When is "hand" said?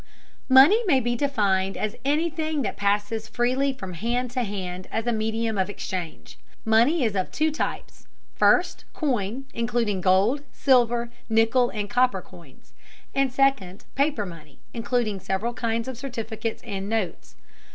3.93-4.31, 4.41-4.87